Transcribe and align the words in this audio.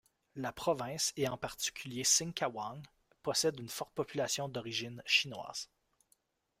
La 0.35 0.51
province, 0.51 1.13
et 1.15 1.27
en 1.27 1.37
particulier 1.37 2.03
Singkawang, 2.03 2.81
possèdent 3.21 3.59
une 3.59 3.69
forte 3.69 3.93
population 3.93 4.49
d'origine 4.49 5.03
chinoise. 5.05 5.69